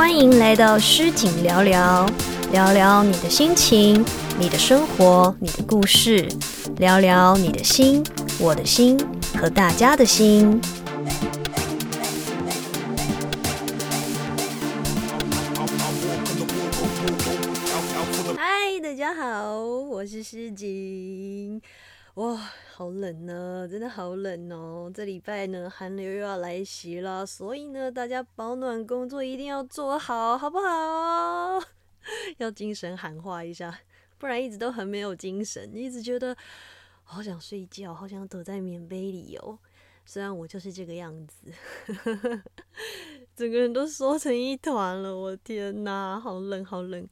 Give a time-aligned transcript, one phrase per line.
[0.00, 2.08] 欢迎来到诗景聊聊，
[2.52, 4.02] 聊聊你的心情、
[4.38, 6.26] 你的生活、你的故事，
[6.78, 8.02] 聊聊你的心、
[8.38, 8.98] 我的心
[9.38, 10.58] 和大家的心。
[18.38, 21.19] 嗨，大家好，我是诗景。
[22.20, 22.36] 哇，
[22.74, 24.92] 好冷呢，真的好冷哦！
[24.94, 31.58] 这礼拜呢，寒流又要来袭了，所以呢，大家保暖工作一定要做好，好不好？
[32.36, 33.80] 要精神喊话一下，
[34.18, 36.36] 不然一直都很没有精神，一直觉得
[37.04, 39.58] 好想睡觉，好想躲在棉被里哦。
[40.04, 41.50] 虽然我就是这个样子，
[43.34, 47.08] 整个人都缩成一团了，我天哪，好冷，好冷，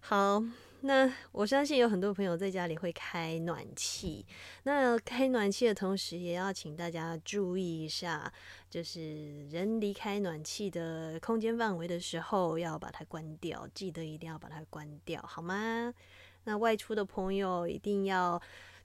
[0.00, 0.42] 好。
[0.82, 4.24] 那我相信有很多朋友在家里会开暖气，
[4.62, 8.32] 那开暖气的同时，也要请大家注意一下，
[8.70, 15.92] 就是人离开暖气的空间范围的时候，要把它关掉，记得一定要把它关掉，好吗？
[16.44, 18.40] 那外出的朋友一定要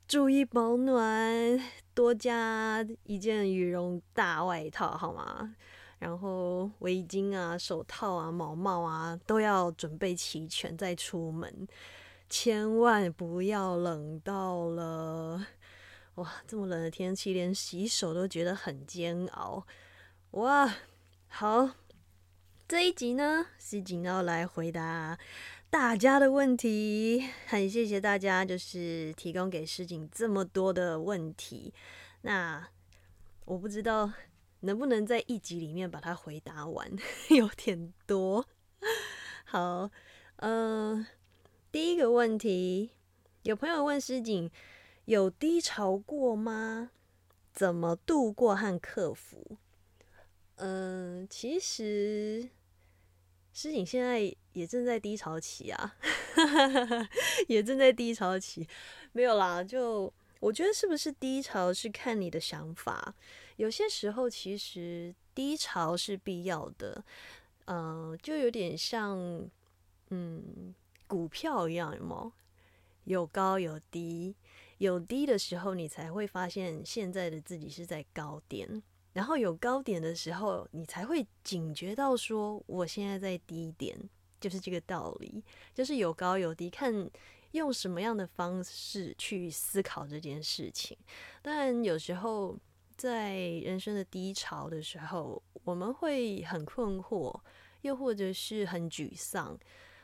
[0.07, 1.59] 注意保暖，
[1.93, 5.55] 多加一件羽绒大外套，好吗？
[6.03, 11.65] 然后围巾啊、手套啊、毛帽啊都要准备齐全再出门，
[12.27, 15.47] 千万不要冷到了
[16.15, 16.29] 哇！
[16.45, 19.65] 这么冷的天气，连洗手都觉得很煎熬
[20.31, 20.75] 哇！
[21.29, 21.69] 好，
[22.67, 25.17] 这一集呢，是锦要来回答
[25.69, 31.73] 大家的问题，很谢谢大家，就是提供给诗锦这么多的问题。
[32.23, 32.67] 那
[33.45, 34.11] 我不知道。
[34.63, 36.89] 能不能在一集里面把它回答完？
[37.29, 38.45] 有点多。
[39.43, 39.91] 好，
[40.37, 41.05] 嗯，
[41.71, 42.91] 第一个问题，
[43.43, 44.49] 有朋友问诗景，
[45.05, 46.91] 有低潮过吗？
[47.53, 49.57] 怎么度过和克服？
[50.55, 52.49] 嗯，其实
[53.51, 55.97] 诗景现在也正在低潮期啊，
[57.47, 58.67] 也正在低潮期。
[59.11, 63.13] 没有啦，就我觉得是不是低潮是看你的想法。
[63.63, 67.01] 有些时候，其实低潮是必要的，
[67.67, 69.17] 嗯，就有点像，
[70.09, 70.75] 嗯，
[71.07, 71.95] 股票一样，
[73.05, 73.25] 有？
[73.27, 74.35] 高有低，
[74.79, 83.97] 有低的时候，你才会发现现在的自己是在高点，然后有高点的时候，你才会警觉到说，我现在在低点，
[84.41, 85.41] 就是这个道理，
[85.73, 87.09] 就是有高有低，看
[87.51, 90.97] 用什么样的方式去思考这件事情，
[91.41, 92.57] 但有时候。
[93.03, 97.37] 在人生的低潮的时候，我们会很困惑，
[97.81, 99.59] 又或者是很沮丧，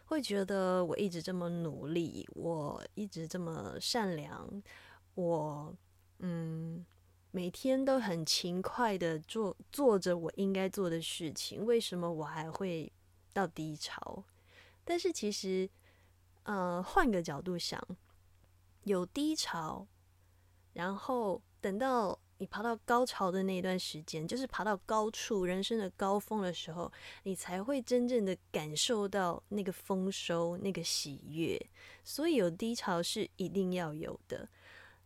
[0.08, 4.62] 会觉得我一直这么努力，我一直这么善良，
[5.16, 5.74] 我
[6.18, 6.86] 嗯
[7.32, 12.92] 每天都很勤快的做做着我应该做的事情，为什么我还会
[13.32, 14.26] 到低潮？
[14.84, 15.70] 但是其实，
[16.44, 17.82] 呃，换个角度想，
[18.84, 19.88] 有低潮，
[20.74, 22.20] 然后等到。
[22.40, 26.92] 你爬到高潮的那段时间，就是爬到高处、人生的高峰的时候，
[27.24, 31.60] 你才会真正的感受到那个丰收、那个喜悦。
[32.04, 34.48] 所以有低潮是一定要有的。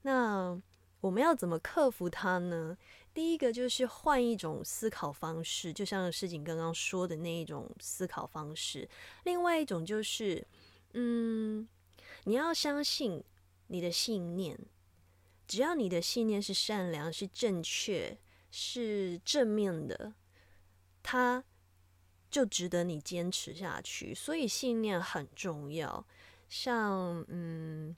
[0.04, 0.62] 那
[1.02, 2.78] 我们要怎么克服它呢？
[3.16, 8.88] 第一个就是换一种思考方式，就像世锦刚刚说的那一种思考方式。
[9.24, 10.46] 另外一种就是，
[10.94, 11.68] 嗯，
[12.26, 13.24] 你要相信
[13.68, 14.58] 你的信念。
[15.54, 18.18] 只要你的信念是善良、是正确、
[18.50, 20.16] 是正面的，
[21.04, 21.44] 它
[22.32, 24.16] 就值得你坚持下去。
[24.16, 26.04] 所以信念很重要。
[26.50, 27.96] 像嗯，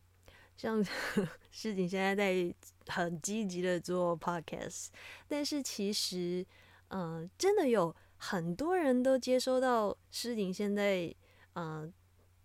[0.57, 0.83] 像
[1.49, 2.53] 诗景现在在
[2.87, 4.87] 很积极的做 podcast，
[5.25, 6.45] 但是其实
[6.89, 11.15] 嗯，真的有很多人都接收到诗景现在
[11.53, 11.93] 嗯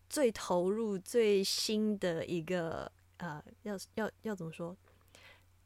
[0.08, 4.76] 最投入、最新的一个呃，要要要怎么说？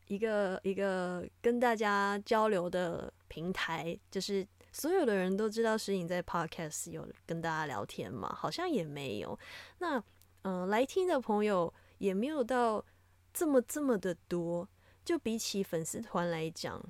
[0.07, 8.35] 一个一个跟大家交流的平台，就是所有的人都知道石颖在 Podcast 有跟大家聊天嘛？
[8.35, 9.39] 好像也没有。
[9.79, 10.03] 那
[10.43, 12.85] 嗯，来听的朋友也没有到
[13.33, 14.69] 这么这么的多，
[15.05, 16.85] 就比起粉丝团来讲，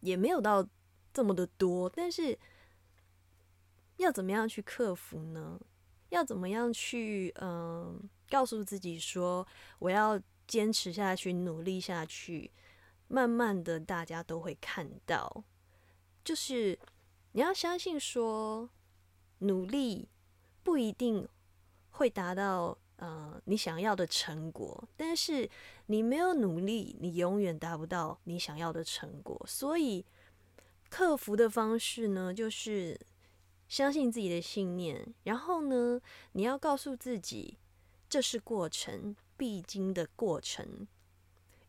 [0.00, 0.66] 也没有到
[1.12, 1.88] 这么的多。
[1.88, 2.36] 但是
[3.98, 5.60] 要怎么样去克服呢？
[6.08, 9.46] 要怎么样去嗯，告诉自己说
[9.78, 10.20] 我要。
[10.48, 12.50] 坚持下去，努力下去，
[13.06, 15.44] 慢慢的，大家都会看到。
[16.24, 16.76] 就是
[17.32, 18.68] 你要相信，说
[19.38, 20.08] 努力
[20.64, 21.28] 不一定
[21.90, 25.48] 会达到呃你想要的成果，但是
[25.86, 29.40] 你没有努力，你永远达不到你想要的成果。
[29.46, 30.04] 所以
[30.90, 32.98] 克服的方式呢，就是
[33.68, 36.00] 相信自己的信念，然后呢，
[36.32, 37.58] 你要告诉自己，
[38.08, 40.86] 这是过程，必经的过程，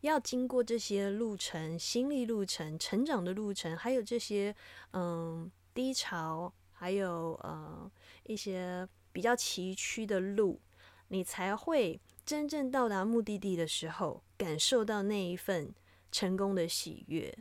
[0.02, 4.54] 要经过这些路程、心理路程、成长的路程，还有这些
[4.92, 7.90] 嗯低潮，还有呃
[8.24, 10.60] 一些比较崎岖的路，
[11.08, 15.72] 你才会真正到达目的地的时候，感受到那一份
[16.12, 17.38] 成功的喜悦。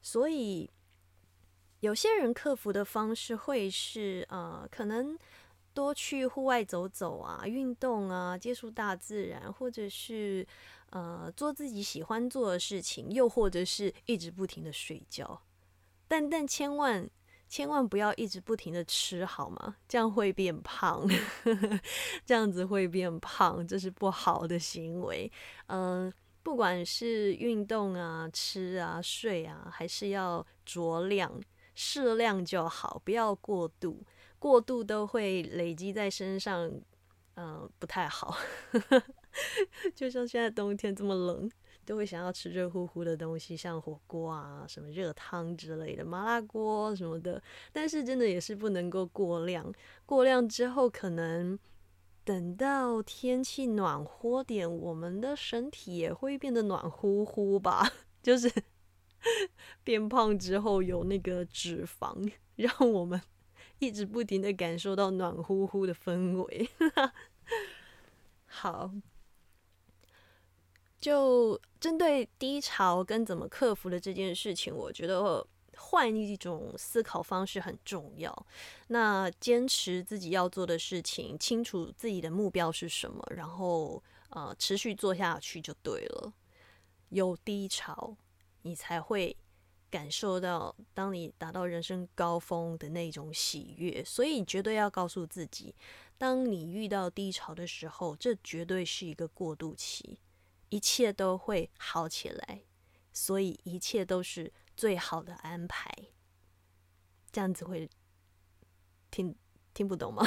[0.00, 0.70] 所以。
[1.80, 5.18] 有些人克服的方式会是，呃，可能
[5.74, 10.46] 多去户外走走啊，运动啊，接触大自然，或者是
[10.90, 15.42] 呃做自己喜欢做的事情，又或者是一直不停的睡觉。
[16.06, 17.10] 但但千万
[17.48, 19.76] 千万不要一直不停的吃，好吗？
[19.88, 21.06] 这样会变胖，
[22.24, 25.30] 这样子会变胖，这是不好的行为。
[25.66, 26.12] 嗯，
[26.42, 31.42] 不管是运动啊、吃啊、睡啊，还是要酌量。
[31.76, 34.00] 适量就好，不要过度，
[34.38, 36.70] 过度都会累积在身上，
[37.34, 38.36] 嗯，不太好。
[39.94, 41.50] 就像现在冬天这么冷，
[41.84, 47.42] 都会想要吃热乎乎的东西，像火锅啊、什么热汤之类的，麻辣锅什么的。
[47.72, 49.72] 但是真的也是不能够过量，
[50.06, 51.58] 过量之后，可能
[52.24, 57.90] 等到天气暖和点，我们的身体也会变得暖乎乎吧，
[58.22, 58.50] 就是。
[59.82, 63.18] 变胖之后有那个脂肪，让我们
[63.84, 66.68] 一直不停的感受到暖乎乎的氛围。
[68.46, 68.90] 好，
[71.00, 75.46] 就针对低潮跟怎么克服的这件事情，我觉得
[75.76, 78.46] 换一种思考方式很重要。
[78.88, 86.32] 那坚持自己要做的事情，清楚自己的目标是什么，然后呃持续做下去就对了。
[87.10, 88.16] 有低潮。
[88.66, 89.36] 你才会
[89.94, 94.02] 感受到，当你达到人生高峰的那种喜悦。
[94.04, 95.72] 所以你，绝对要告诉自己，
[96.18, 100.18] 当你遇到低潮的时候，这绝对是一个过渡期，
[100.70, 102.62] 一切都会好起来。
[103.12, 105.88] 所以，一切都是最好的安排。
[107.30, 107.88] 这样子会
[109.12, 109.32] 听
[109.72, 110.26] 听不懂吗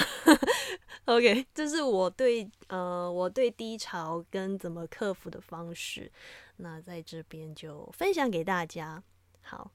[1.04, 6.10] ？OK，这是我对呃我对低潮跟怎么克服的方式。
[6.56, 9.04] 那在这边就分享给大家。
[9.50, 9.72] 好，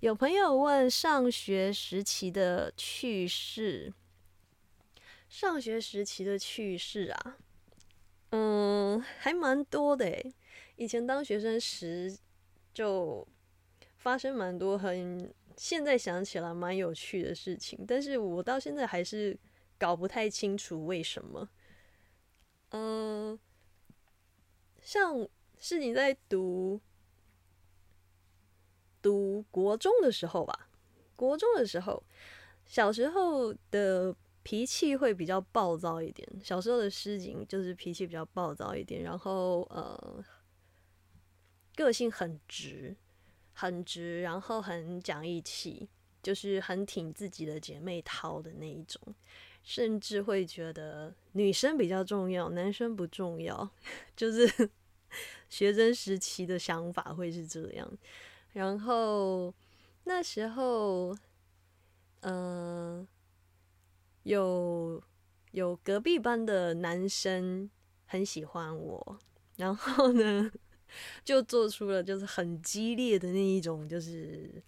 [0.00, 3.94] 有朋友问上学时期的趣事，
[5.28, 7.36] 上学时期的趣事啊，
[8.30, 10.34] 嗯，还蛮多的诶。
[10.74, 12.18] 以前当学生时
[12.74, 13.24] 就
[13.98, 19.38] 发生蛮多很现在想起来蛮有趣的事情，但是我到现在还是
[19.78, 21.48] 搞不太清楚为什么。
[22.70, 23.38] 嗯，
[24.82, 25.28] 像。
[25.64, 26.80] 是你在读
[29.02, 30.68] 读国中的时候吧？
[31.16, 32.02] 国中的时候，
[32.64, 36.26] 小时候的脾气会比较暴躁一点。
[36.42, 40.24] 小时候的诗景就是脾气比较暴躁一点，然后呃，
[41.74, 42.96] 个性很直，
[43.52, 45.88] 很直，然后很讲义气，
[46.22, 49.00] 就是很挺自己的姐妹淘的那一种，
[49.62, 53.68] 甚至会觉得女生比较重要，男生不重要，
[54.16, 54.70] 就是。
[55.50, 57.98] 学生时期的想法会是这样，
[58.52, 59.54] 然后
[60.04, 61.16] 那时候，
[62.20, 63.06] 嗯，
[64.24, 65.02] 有
[65.52, 67.70] 有隔壁班的男生
[68.06, 69.18] 很喜欢我，
[69.56, 70.50] 然后呢，
[71.24, 74.62] 就做出了就是很激烈的那一种，就是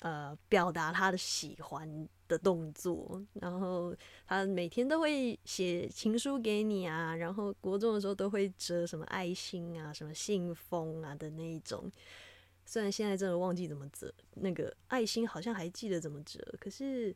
[0.00, 2.08] 呃，表达他的喜欢。
[2.26, 3.94] 的动作，然后
[4.26, 11.92] 他每天都会写情书给你啊，然后国中的时候都会折什么爱心啊、什么信封啊的那一种。
[12.64, 17.14] 虽然现在真的忘记怎么折，那个爱心好像还记得怎么折，可是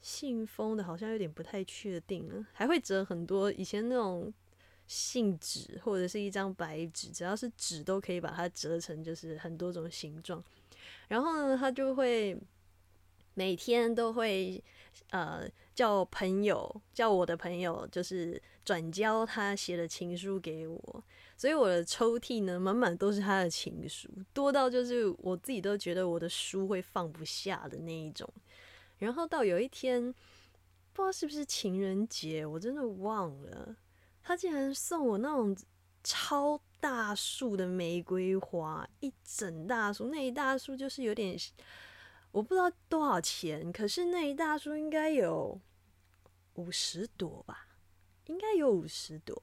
[0.00, 2.46] 信封的好像有点不太确定了。
[2.52, 4.32] 还会折很多以前那种
[4.86, 10.42] 信纸或者是一张白纸，只要是纸都可以把它折成就是很多种形状。
[11.08, 12.38] 然后呢，他就会。
[13.34, 14.62] 每天都会，
[15.08, 21.04] 呃，叫朋友，叫我的朋友，就是转交他写的情书给我，
[21.42, 28.32] 所以我的抽屉呢，满满都是他的情书，多到就是我自己都觉得我的书会放不下的那一种。
[28.98, 30.00] 然后到有一天，
[30.92, 33.74] 不知道是不是情人节，我真的忘了，
[34.22, 35.56] 他竟然送我那种
[36.04, 41.36] 超大束的玫瑰花，一整大束，那一大束就是有点。
[42.30, 45.60] 我不知道多少钱，可是那一大束应该有
[46.54, 47.66] 五十朵吧，
[48.26, 49.42] 应该有五十朵。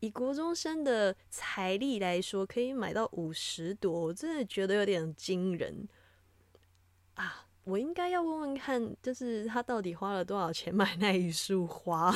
[0.00, 5.88] 以国中生的财力来说，可以买到五十朵，我真的觉得有点惊人
[7.14, 7.46] 啊！
[7.64, 12.14] 我应该要问问看，就是他到底花了多少钱买那一束花？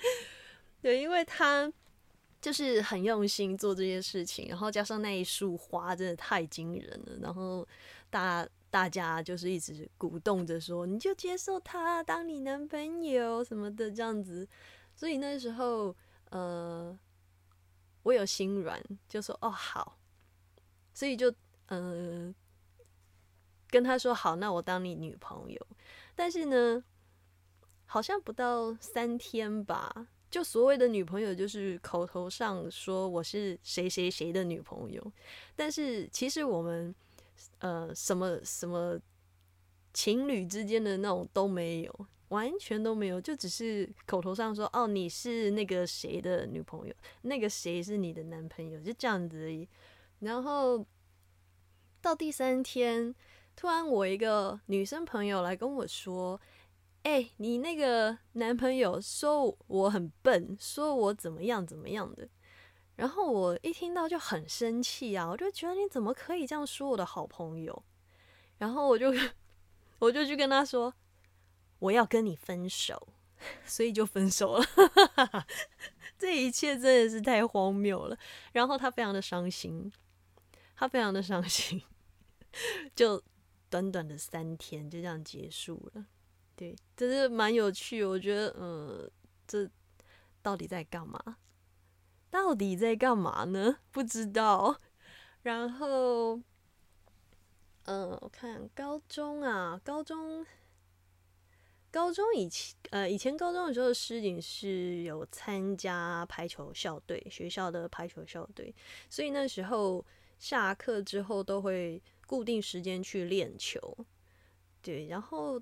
[0.82, 1.72] 对，因为他
[2.40, 7.66] 就是很用心做这件事情，然后加上那一束花真的太惊人了，然后
[8.10, 14.46] 大大家就是一直鼓动着说，你就接受他当你男朋友什么的这样子，
[14.94, 15.96] 所以那时候
[16.28, 16.94] 呃，
[18.04, 19.98] 我有心软，就说哦好，
[20.94, 21.34] 所以就
[21.66, 22.32] 嗯。
[23.70, 25.66] 跟他说好，那我当你女朋友。
[26.14, 26.84] 但是呢，
[27.86, 35.12] 好像不到三天吧，就所谓的女朋友就是口头上说我是谁谁谁的女朋友，
[35.56, 36.94] 但是其实我们
[37.58, 38.96] 呃什么什么
[39.92, 49.68] 情侣之间的那种都没有，完全都没有，就只是口头上说哦你是那个谁的女朋友，那个谁是你的男朋友，就这样子而已。
[50.18, 50.84] 然后
[52.00, 53.14] 到第三天。
[53.56, 56.40] 突然，我一个女生朋友来跟我说
[57.06, 62.28] ：“哎，你那个男朋友说我很笨，说我怎么样怎么样的。”
[62.98, 67.84] 然后我一听到就很生气啊，我就觉得你怎么可以这样说我的好朋友？
[68.58, 69.14] 然后我就
[70.00, 70.92] 我就去跟他说
[71.78, 73.08] ：“我要跟你分手。
[73.66, 74.64] ”所以就分手了。
[76.18, 78.18] 这一切真的是太荒谬了。
[78.52, 79.92] 然后他非常的伤心，
[80.76, 81.82] 他非常的伤心，
[82.94, 83.22] 就。
[83.70, 86.06] 短短的三天就这样结束了，
[86.54, 88.04] 对，真是蛮有趣。
[88.04, 89.10] 我觉得，嗯，
[89.48, 89.68] 这
[90.40, 91.38] 到底在干嘛？
[92.30, 93.78] 到底在干嘛呢？
[93.90, 94.78] 不知道。
[95.42, 96.36] 然后，
[97.86, 100.46] 嗯，我看高中啊，高中，
[101.94, 108.74] 高中以前，呃，以前高中的时候，诗景是有参加排球校队，学校的排球校队，
[109.08, 110.04] 所以那时候
[110.40, 112.02] 下课之后都会。
[112.26, 113.78] 固定时间去练球，
[114.80, 115.60] 对，然后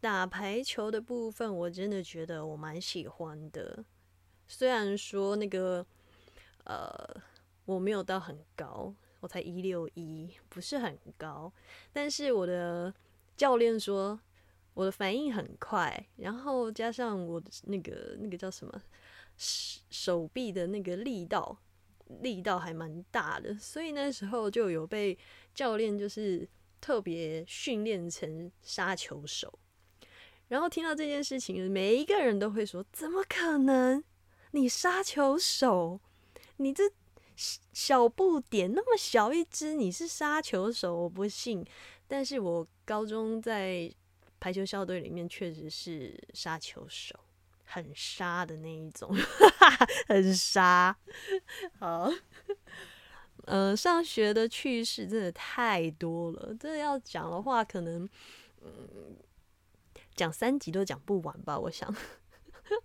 [0.00, 3.84] 打排球的部分，我真的觉得我蛮喜欢的。
[4.48, 5.84] 虽然说那个
[6.64, 7.22] 呃，
[7.66, 11.52] 我没有到很高，我才一六一，不是很高，
[11.92, 12.92] 但是我的
[13.36, 14.18] 教练说
[14.74, 18.82] 我的反应很快，然后加上我的那个那个叫什么
[19.36, 21.58] 手手臂的那个力道。
[22.20, 25.16] 力道还蛮大的，所以那时候就有被
[25.54, 26.46] 教练就是
[26.78, 29.58] 特别训练成杀球手。
[30.48, 34.04] 然后听到这件事情，每一个人都会说：“怎么可能？
[34.50, 36.00] 你杀球手？
[36.58, 36.82] 你这
[37.72, 40.94] 小不点那么小一只，你是杀球手？
[40.94, 41.64] 我不信。”
[42.06, 43.90] 但是我高中在
[44.42, 47.14] 排球校队里面确实是杀球手。
[47.64, 49.16] 很杀的那一种，
[50.08, 50.94] 很杀。
[51.78, 52.10] 好，
[53.46, 58.06] 嗯，上学的趣事真的太多了，真的要讲的话，可能
[58.60, 59.16] 嗯
[60.14, 61.58] 讲三集都讲不完吧。
[61.58, 61.94] 我想，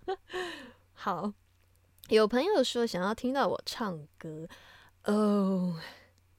[0.94, 1.34] 好，
[2.08, 4.48] 有朋友说想要听到我唱歌，
[5.04, 5.78] 哦，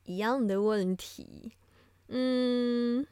[0.06, 1.52] 一样的问题，
[2.08, 3.06] 嗯。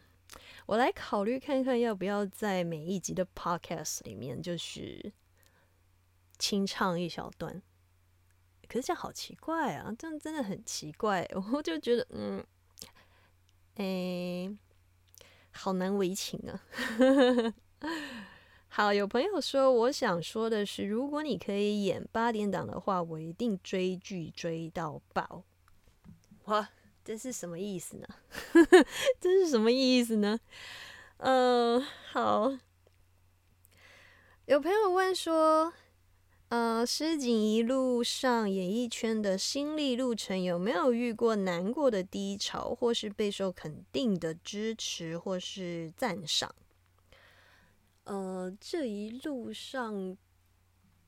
[0.67, 5.13] 我来考虑看看，要不要在每一集的 podcast 里面，就是
[6.38, 7.63] 清唱一小段。
[8.67, 11.25] 可是这样好奇怪啊，这样真的很奇怪。
[11.53, 12.45] 我就觉得，嗯，
[13.75, 14.53] 哎，
[15.51, 17.53] 好难为情啊。
[18.67, 25.45] 好，有朋友说，我想说的是，如果你可以演八点档的话，我一定追剧追到爆。
[26.43, 26.69] 哇！
[27.08, 28.08] 这是什么意思呢？
[29.18, 30.38] 这是什么意思呢？
[31.20, 32.58] 嗯，好。
[34.46, 35.72] 有朋友问说，
[36.50, 46.54] 呃，诗锦一路上演艺圈的心历路程，有没有遇过难过的低潮，或是备受肯定的支持，或是赞赏？
[48.04, 50.18] 呃，这一路上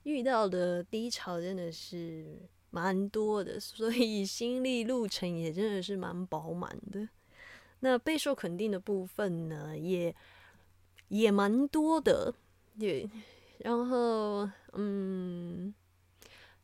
[0.04, 2.48] 遇到的低潮真的是。
[2.72, 7.08] 蛮多的，所以心力路程也真的是蛮饱满的。
[7.80, 10.14] 那备受肯定的部分呢，也
[11.08, 12.34] 也蛮多的。
[12.78, 13.10] 对，
[13.58, 15.74] 然后嗯，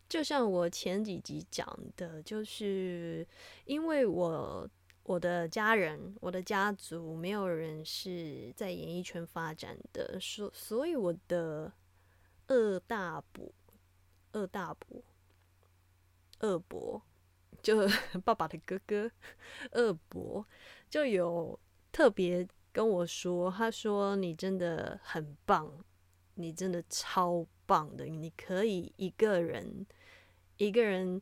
[0.07, 3.25] 就像我前几集讲的，就是
[3.65, 4.69] 因为我
[5.03, 11.71] 我的家人、我的家族没有人是在演艺圈发展的，所所以我的
[12.47, 13.51] 二大伯、
[14.33, 15.01] 二大伯。
[16.39, 17.01] 二伯
[17.61, 17.87] 就
[18.23, 19.11] 爸爸的哥哥，
[19.71, 20.45] 二伯
[20.89, 21.59] 就有
[21.91, 25.83] 特别跟我说，他说你真的很棒，
[26.35, 29.85] 你真的超棒的，你可以一个人
[30.57, 31.21] 一个人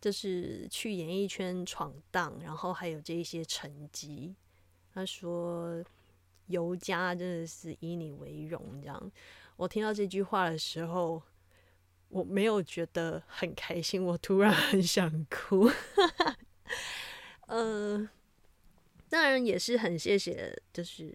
[0.00, 4.34] 就是去演艺圈闯荡，然后还有这一些成绩。
[4.94, 5.84] 他说
[6.46, 8.80] 尤家真的是以你为荣。
[8.80, 9.12] 这样，
[9.56, 11.22] 我听到这句话的时候，
[12.08, 15.70] 我没有觉得很开心，我突然很想哭。
[17.46, 18.08] 嗯。
[19.10, 21.10] 当然也是很谢谢，就是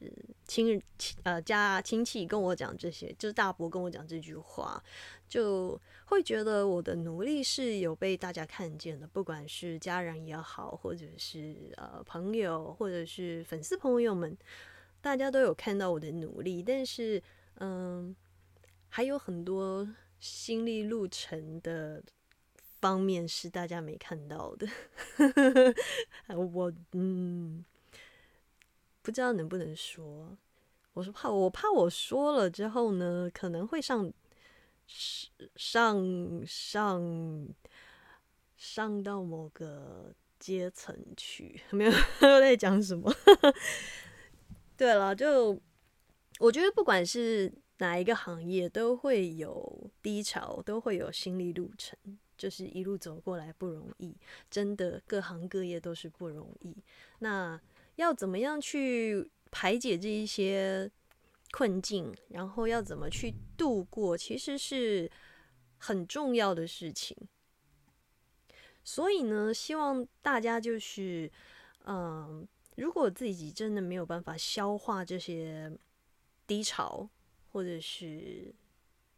[0.47, 4.83] 亲亲呃家亲戚跟我讲这些，就是大伯跟我讲这句话，
[5.29, 14.35] 就会觉得我的努力是有被大家看见的，不管是家人也好，或者是呃朋友，或者是粉丝朋友们，
[14.99, 16.63] 大家都有看到我的努力。
[16.63, 17.21] 但是
[17.59, 18.15] 嗯，
[18.89, 19.87] 还有很多
[20.23, 22.01] 心历路程的
[22.79, 24.65] 方面是大家没看到的。
[26.55, 27.65] 我嗯。
[29.01, 30.37] 不知道能不能说，
[30.93, 34.09] 我是怕我怕我说了之后呢，可能会上
[35.57, 37.49] 上上
[38.55, 41.91] 上到某个阶层去， 没有
[42.39, 43.13] 在讲什么。
[44.77, 45.59] 对了，就
[46.39, 51.97] 我觉得不管是哪一个行业，都会有低潮，都会有心理路程，
[52.37, 54.15] 就是一路走过来不容易，
[54.49, 56.75] 真的各行各业都是不容易。
[57.19, 57.59] 那。
[57.97, 60.89] 要怎么样去排解这一些
[61.51, 65.07] 困境，然后要怎么去度过，其实是
[65.77, 67.15] 很重要的事情。
[68.83, 71.31] 所以呢，希望大家就是，
[71.85, 75.71] 嗯，如果自己真的没有办法消化这些
[76.47, 77.07] 低潮，
[77.53, 78.53] 或者是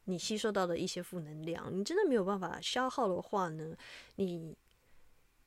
[0.03, 3.75] 你吸收到的一些负能量，你真的没有办法消耗的话呢，
[4.17, 4.55] 你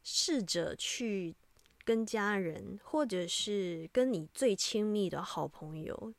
[0.03, 1.37] 试着去。
[1.85, 6.13] 跟家人，或者是跟你最亲密的好朋友，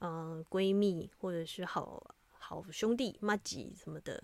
[0.00, 4.22] 嗯，闺蜜，或者是好好兄弟、妈吉什么的，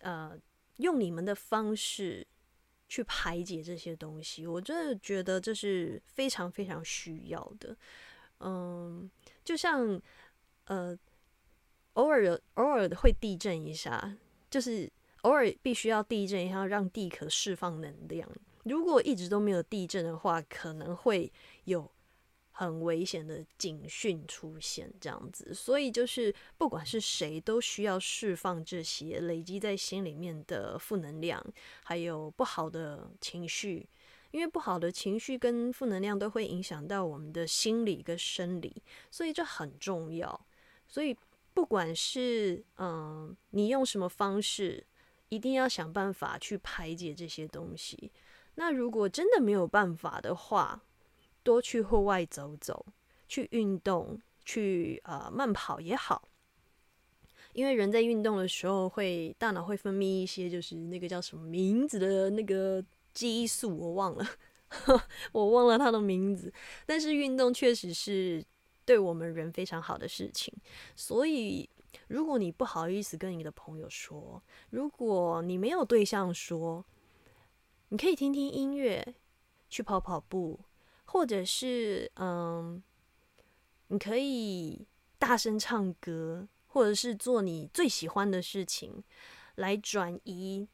[0.00, 0.36] 呃，
[0.78, 2.26] 用你们的方式
[2.88, 7.76] 去排解这些东西，我真的觉得这是非常非常需要的。
[8.40, 9.08] 嗯，
[9.44, 10.02] 就像
[10.64, 10.98] 呃，
[11.98, 14.16] 偶尔偶尔会地震一下，
[14.48, 14.88] 就是
[15.22, 18.28] 偶尔必须要地震一下，让地壳释放能量。
[18.62, 21.32] 如果一直都没有地震的话，可能会
[21.64, 21.90] 有
[22.52, 25.52] 很危险的警讯出现，这样子。
[25.52, 31.44] 所以就是不管是谁，都需要释放这些累积在心里面的负能量，
[31.82, 33.88] 还有不好的情绪，
[34.30, 38.80] 因为不好的情绪跟负能量都会影响到我们的心理跟生理，
[39.10, 40.46] 所以这很重要。
[40.90, 41.14] 所以
[41.58, 44.86] 不管是嗯，你用什么方式，
[45.28, 48.12] 一定要想办法去排解这些东西。
[48.54, 50.80] 那如果真的没有办法的话，
[51.42, 52.86] 多去户外走走，
[53.26, 56.28] 去运动，去呃慢跑也好。
[57.54, 62.80] 因为人在运动的时候，会大脑会分泌一些就是那个叫什么名字的那个
[63.12, 64.24] 激素，我忘了，
[65.32, 66.52] 我忘了它的名字。
[66.86, 68.44] 但是运动确实是
[68.88, 70.54] 对我们人非常好的事情。
[70.96, 71.68] 所以
[72.08, 76.84] 如果你不好意思跟你的朋友说，如果你没有对象说。
[77.90, 79.14] 你可以听听音乐，
[79.70, 80.60] 去跑跑步，
[81.06, 82.82] 或者是嗯，
[83.86, 84.86] 你可以
[85.18, 89.02] 大声唱歌，或者是做你最喜欢的事情，
[89.54, 90.68] 来转移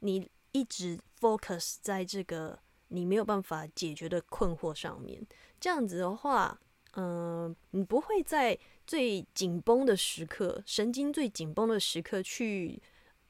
[0.00, 5.26] 你一直 focus 在这个你没有办法解决的困惑上面。
[5.58, 6.60] 这样子的话，
[6.92, 12.82] 嗯，你不会在最紧绷的时刻，神经最紧绷的时刻去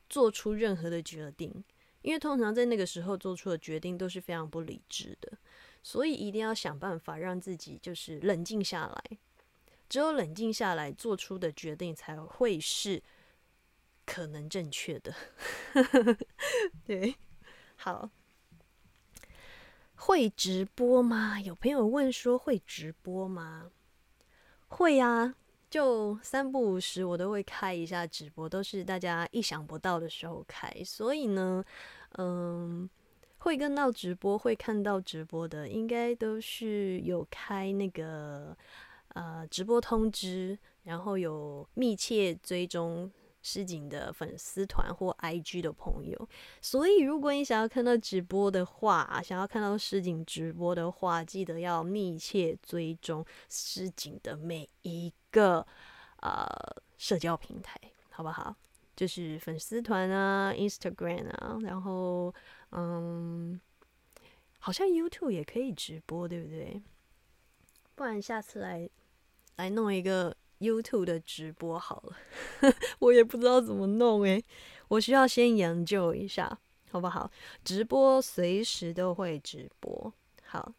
[0.09, 1.65] 做出任何的决定。
[2.03, 5.37] 因为通常在那个时候做出的决定都是非常不理智的，
[5.83, 9.19] 所以一定要想办法让自己就是冷静下来。
[9.87, 13.03] 只有冷静下来做出的决定才会是
[14.07, 15.15] 可能正确的。
[16.87, 17.15] 对，
[17.77, 18.09] 好，
[20.01, 21.39] 会直播吗？
[21.41, 23.71] 有朋友问说会直播吗？
[24.67, 25.35] 会呀。
[25.69, 30.69] 就三不五时，我都会开一下直播，都是大家意想不到的时候开。
[30.85, 31.65] 所以呢，
[32.19, 32.91] 嗯，
[33.39, 38.57] 会跟到直播、会看到直播的，应该都是有开那个
[39.11, 43.09] 呃直播通知，然后有密切追踪。
[43.43, 46.29] 诗锦的粉丝团或 IG 的朋友，
[46.61, 55.67] 所以如果你想要看到直播的话，想要看到诗锦直播的话，记得要密切追踪诗锦的每一个
[56.21, 56.47] 呃
[56.99, 58.55] 社交平台，好不好？
[58.95, 62.35] 就是粉丝团啊，Instagram 啊，然后
[62.73, 63.59] 嗯，
[64.59, 66.83] 好像 YouTube 也可以直播，对不对？
[67.95, 68.89] 不然下次来
[69.57, 70.37] 来弄一个。
[70.61, 72.17] YouTube 的直播好了，
[73.01, 74.45] 我也不知道怎么弄诶，
[74.89, 76.59] 我需要先研究一下，
[76.91, 77.31] 好不好？
[77.65, 80.13] 直播随时都会直播。
[80.45, 80.73] 好，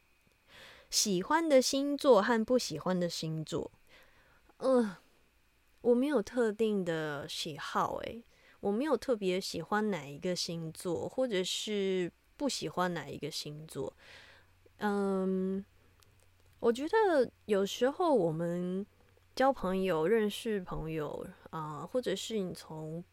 [0.89, 3.71] 喜欢的星座和不喜欢的星座，
[4.57, 4.95] 嗯，
[5.81, 8.23] 我没有特定的喜好，诶，
[8.59, 13.91] 我没有特别喜欢哪一个星座，或者是不喜欢哪一个星座。
[14.77, 15.63] 嗯，
[16.59, 18.85] 我觉得有时候我们
[19.35, 23.03] 交朋友、认识朋友啊，或者是你从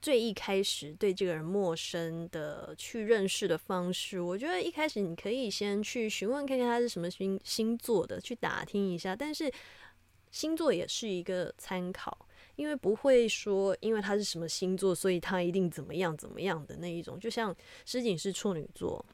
[0.00, 9.16] 最一开始对这个人陌生的去认识的方式，我觉得一开始你可以先去询问看看他是什么星星座的，去打听一下。
[9.16, 9.50] 但是
[10.30, 17.18] 星座也是一个参考，因为不会说因为他是什么星座，所以他一定怎么样怎么样的那一种。
[17.18, 19.04] 就像诗锦是处女座，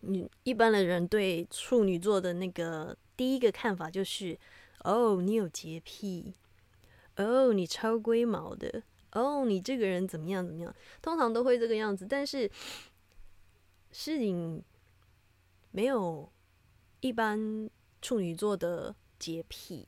[0.00, 4.38] 你一般的人对处女座的那个第一个看法就是：
[4.84, 6.34] 哦，你有洁癖，
[7.16, 8.82] 哦，你超龟毛的。
[9.12, 10.44] 哦，你这个人怎么样？
[10.44, 10.74] 怎么样？
[11.00, 12.06] 通常都会这个样子。
[12.08, 12.50] 但是，
[13.92, 14.62] 是你
[15.70, 16.28] 没有
[17.00, 17.70] 一般
[18.02, 19.86] 处女座的洁癖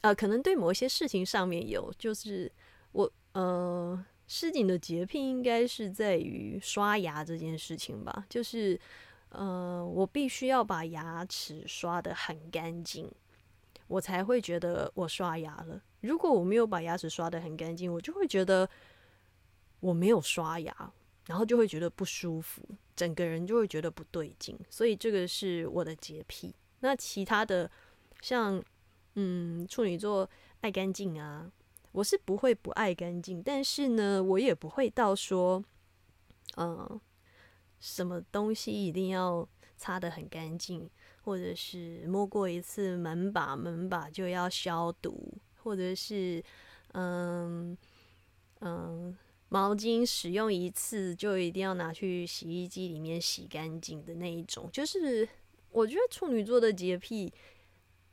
[0.00, 1.92] 啊，可能对某些事情上面有。
[1.98, 2.50] 就是
[2.92, 8.24] 我呃，诗锦的洁癖应该是在于刷牙这件事情吧。
[8.30, 8.80] 就是
[9.28, 13.12] 呃，我必须要把牙齿刷的很干净，
[13.88, 15.82] 我才会觉得我刷牙了。
[16.00, 18.68] 如果我没有把牙齿刷的很干净，我就会觉得
[19.80, 20.92] 我没有刷牙，
[21.26, 22.62] 然后就会觉得不舒服，
[22.94, 24.56] 整个人就会觉得不对劲。
[24.70, 26.54] 所以这个是我的洁癖。
[26.80, 27.68] 那其他的
[28.20, 28.62] 像
[29.14, 30.28] 嗯处女座
[30.60, 31.50] 爱干净啊，
[31.90, 35.64] 我是不会不爱干净，但是呢，我也不会到说
[36.56, 37.00] 嗯
[37.80, 40.88] 什么东西一定要擦的很干净，
[41.28, 45.34] 或者是摸过一次门把门把就要消毒。
[45.60, 46.42] 或者是，
[46.92, 47.76] 嗯
[48.60, 49.14] 嗯，
[49.50, 55.28] 毛巾使用一次就一定要拿去洗衣机里面洗干净的那一种，就是
[55.70, 57.30] 我觉得处女座的洁癖，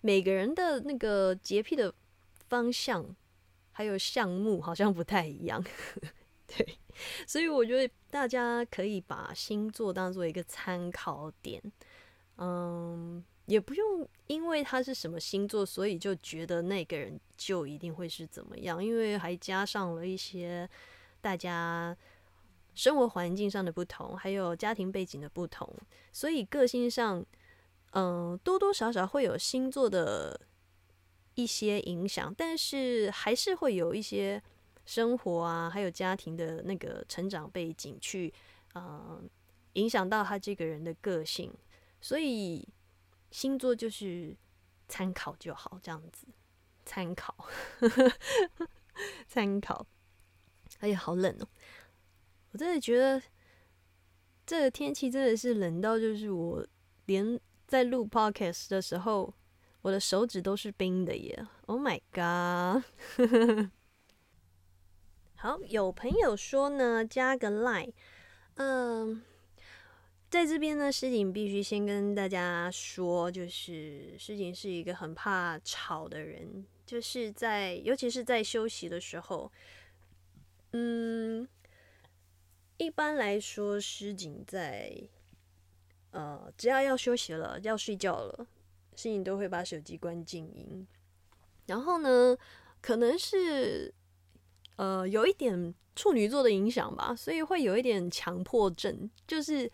[0.02, 1.94] 每个人的那个洁癖的
[2.50, 3.16] 方向
[3.72, 5.64] 还有项目好像不太一样，
[6.48, 6.78] 对，
[7.26, 11.62] 所以我觉得大家可以把星座当做一个参考点，
[12.38, 13.24] 嗯。
[13.48, 20.68] 也不用因为他是什么星座，所以就觉得那个人就一定会是怎么样，因为还加上了一些
[21.22, 21.96] 大家
[22.74, 25.72] 生活环境上的不同，还有家庭背景的不同，
[26.12, 27.24] 所以个性上，
[27.92, 30.42] 嗯，多多少少会有星座的
[31.36, 34.42] 一些影响，但是还是会有一些
[34.88, 38.34] 生活啊，还有家庭的那个成长背景去，
[38.74, 39.30] 嗯，
[39.74, 41.54] 影响到他这个人的个性，
[42.06, 42.68] 所以。
[43.32, 44.34] 星座就是
[44.88, 46.26] 参考就好，这样子
[46.86, 47.36] 参考，
[49.28, 49.86] 参考。
[50.80, 51.48] 哎呀，好冷哦！
[52.52, 53.22] 我真的觉得
[54.46, 56.66] 这个天气真的是冷到，就是我
[57.08, 57.38] 连
[57.68, 59.34] 在录 podcast 的时候，
[59.82, 62.86] 我的手指都是冰的耶！Oh my god！
[65.36, 67.92] 好，有朋友说呢，加个 line，
[68.54, 69.22] 嗯。
[70.36, 79.50] 在这边呢，诗锦必须先跟大家说，就是诗锦是一个很怕吵的人，就是在尤其是在休息的时候，
[80.74, 81.48] 嗯，
[82.76, 85.08] 一般来说，诗锦在
[86.12, 88.46] 呃，只要要休息了，要睡觉了，
[88.98, 90.86] 诗锦都会把手机关静音。
[91.68, 92.38] 然后呢，
[92.82, 93.94] 可能是
[94.76, 99.72] 呃有一点处女座的影响吧，所以会有一点强迫症，就是。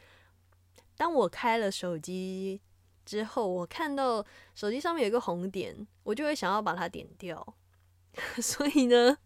[1.01, 2.61] 当我开了手机
[3.03, 7.55] 之后，我看到手机上面有一个红点，我就会想要把它点掉。
[8.39, 9.17] 所以呢，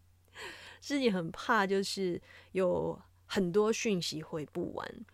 [0.79, 2.21] 自己很怕，就是
[2.53, 5.05] 有很多讯息回不完。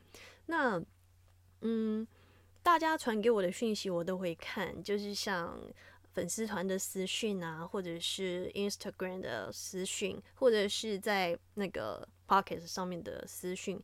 [0.45, 0.79] 那，
[1.61, 2.07] 嗯，
[2.61, 5.59] 大家传给我的讯息我都会看，就是像
[6.13, 13.81] 粉丝团的私讯啊，或者是 Instagram 的私讯，或者是在那个 Pocket 上面的私讯，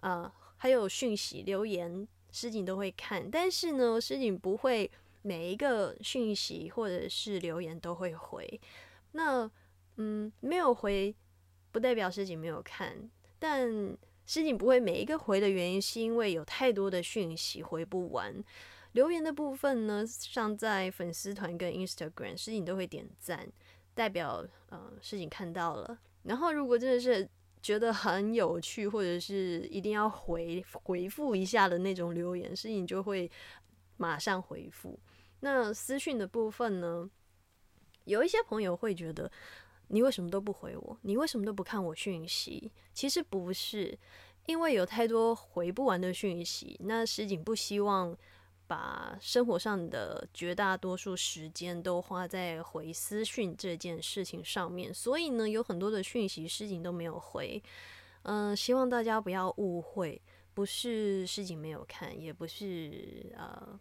[0.00, 2.06] 呃，还有讯息留言。
[2.30, 4.90] 诗锦都会看，但是呢，诗锦不会
[5.22, 8.60] 每一个讯息或者是留言都会回。
[9.12, 9.50] 那
[9.96, 11.14] 嗯，没有回
[11.72, 13.68] 不代表诗锦没有看，但
[14.26, 18.44] 诗锦不会每一个回的原因是因为有太多的讯息回不完。
[18.92, 23.50] 留言的部分呢，像在粉丝团跟 Instagram，诗锦都会点赞，
[23.94, 25.98] 代表呃诗锦看到了。
[26.24, 27.28] 然后如果真的是。
[27.68, 33.30] 觉得很有趣，或者是一定要回回复一下的那种留言，是你就会
[33.98, 34.98] 马上回复。
[35.40, 37.10] 那私讯的部分呢？
[38.04, 39.30] 有一些朋友会觉得
[39.88, 40.98] 你为什么都不回我？
[41.02, 42.72] 你为什么都不看我讯息？
[42.94, 43.98] 其实不是，
[44.46, 46.74] 因为有太多回不完的讯息。
[46.84, 48.16] 那实景不希望
[48.68, 57.60] 把生活上的绝大多数时间都花在回私讯这件事情上面，所以呢，有很多的讯息诗锦都没有回。
[58.22, 60.20] 嗯，希望大家不要误会，
[60.52, 63.80] 不是诗锦没有看，也不是呃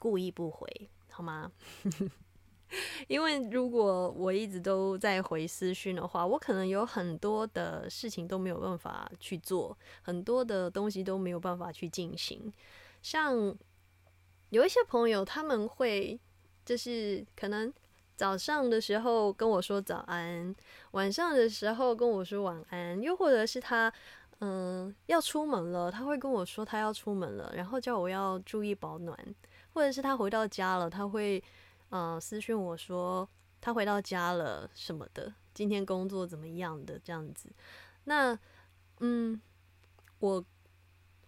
[0.00, 0.68] 故意不回，
[1.08, 1.52] 好吗？
[3.06, 12.52] 因为如果我一直都在回私讯的话，我可能有很多的事情都没有办法去做，很多的东西都没有办法去进行。
[13.00, 13.54] 像
[14.54, 16.18] 有一些朋友，他们会
[16.64, 17.72] 就是可能
[18.14, 20.54] 早上的时候跟我说早安，
[20.92, 23.92] 晚上的时候跟我说晚安，又或者是他
[24.38, 29.18] 嗯要出门了，他会跟我说他要出门了，然后叫我要注意保暖，
[29.72, 31.42] 或者是他回到家了，他会。
[31.90, 33.28] 嗯，私讯我说
[33.60, 37.48] 他回到家了什么的，今天工作怎么样的这样子。
[38.02, 38.36] 那
[38.98, 39.40] 嗯，
[40.18, 40.44] 我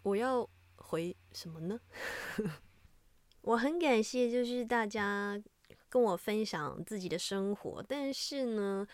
[0.02, 1.78] 我要回什么呢？
[3.46, 5.40] 我很感谢，就是大家
[5.88, 8.84] 跟我分享自己的生活，但是呢，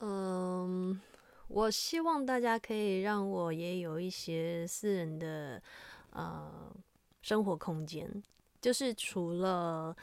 [0.00, 1.00] 嗯，
[1.46, 5.62] 我希望大家可以让我也有一些私人的
[6.10, 6.74] 呃
[7.22, 8.22] 生活空间，
[8.60, 9.96] 就是除了。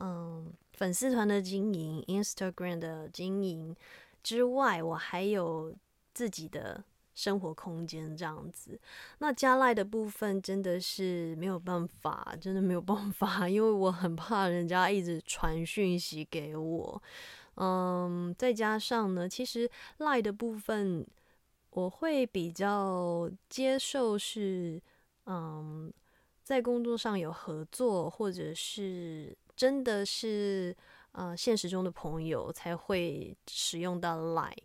[0.00, 3.76] 嗯，粉丝团的经营，Instagram 的经营
[4.22, 5.76] 之外，我还有
[6.14, 6.82] 自己的
[7.14, 8.78] 生活空间这样子。
[9.18, 17.02] 那加赖的部分真的是没有办法，真的没有办法，因为我很怕人家一直传讯息给我。
[17.56, 21.06] 嗯，再加上呢，其实赖的部分
[21.70, 24.80] 我会比较接受是，
[25.26, 25.92] 嗯，
[26.42, 29.36] 在工作上有合作或者是。
[29.54, 30.74] 真的是，
[31.12, 34.56] 呃，现实中的朋友才会使用到 Line，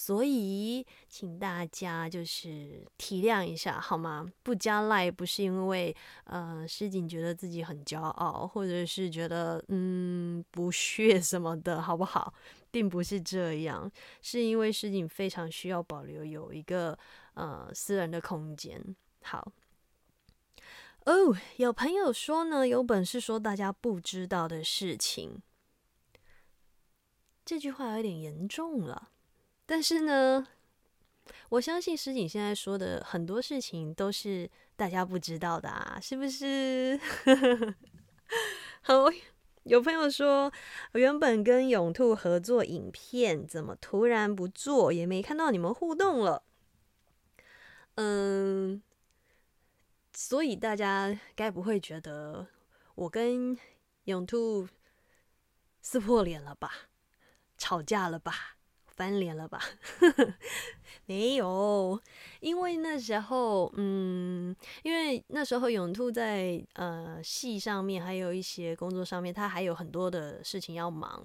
[0.00, 4.24] 所以请大家就是体谅一下好吗？
[4.44, 12.32] 不加 Line 不是因为呃诗锦觉得自己很骄傲，或者是觉得嗯不屑什么的，好不好？
[12.70, 13.90] 并不是这样，
[14.22, 16.96] 是因为诗锦非常需要保留有一个
[17.34, 18.80] 呃私人的空间。
[19.22, 19.52] 好。
[21.06, 25.42] 哦，有朋友说呢，有本事说大家不知道的事情，
[27.44, 29.10] 这句话有点严重了。
[29.70, 30.48] 但是呢，
[31.50, 36.98] 我相信石井现在说的很多事情都是大家不知道的啊，是不是？
[38.80, 38.94] 好，
[39.64, 40.50] 有朋友说，
[40.94, 46.42] 原本跟永兔合作影片，怎么突然不做，也没看到你们互动了？
[47.96, 48.82] 嗯。
[50.14, 52.48] 所以大家该不会觉得
[52.94, 53.56] 我跟
[54.04, 54.66] 永兔
[55.82, 56.88] 撕破脸了吧？
[57.58, 58.57] 吵架了吧？
[58.98, 59.62] 翻脸了吧？
[61.06, 61.98] 没有，
[62.40, 71.24] 因为那时候，嗯，因为那时候永兔在呃戏上面，还有一些工作上面，他还有很多的事情要忙，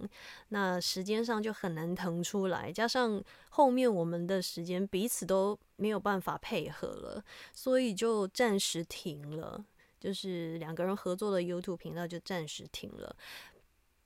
[0.49, 2.71] 那时间上就很难腾出来。
[2.71, 9.65] 加上后面我们的时间彼此都没有办法配合了，所以就暂时停了，
[9.99, 13.15] 就是两个人合作的 YouTube 频道就暂时停了，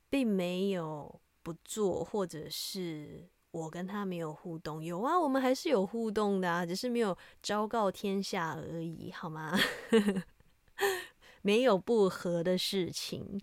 [0.08, 3.28] 并没有不做，或者是。
[3.50, 9.58] 我跟他没有互动，有啊，我们还是有互动的啊，只是没有昭告天下而已，好吗？
[11.42, 13.40] 没有不和的事情，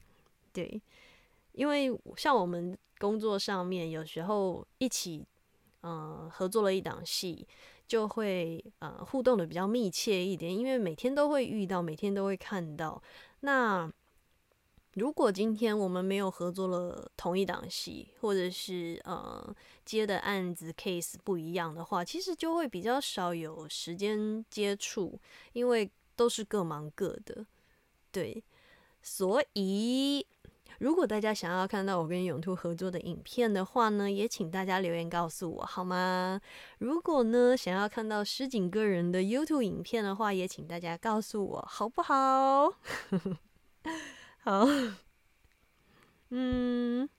[0.53, 0.81] 对，
[1.53, 5.25] 因为像我们工作上面有时候一起，
[5.81, 7.47] 嗯，合作了一档戏，
[7.87, 13.01] 就会呃互动的比较密切一点，因为每天都会遇到，每天都会看到，
[13.39, 13.91] 那。
[14.95, 19.53] 如果今天我们没有合作了同一档戏，或者是呃
[19.83, 25.19] 接的案子 case 不一样的话，其实就会比较少有时间接触，
[25.51, 27.45] 因为都是各忙各的。
[28.09, 28.41] 对，
[29.01, 30.25] 所以
[30.79, 36.39] 如果大家想要看到我跟永兔合作的影片的话呢，也请大家留言告诉我好吗？
[36.77, 42.71] 如果呢想要看到诗景个人的 YouTube 影片的话，也请大家告诉我好不好？
[44.45, 44.63] 好，
[46.29, 47.09] 嗯，